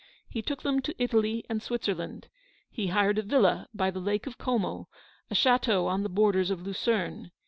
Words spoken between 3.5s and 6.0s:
by the Lake of Como; a chateau